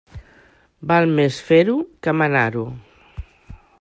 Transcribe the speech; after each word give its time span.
Val 0.91 1.11
més 1.19 1.37
fer-ho 1.49 1.75
que 2.07 2.17
manar-ho. 2.23 2.65